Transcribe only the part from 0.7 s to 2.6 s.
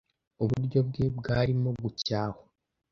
bwe bwarimo gucyahwa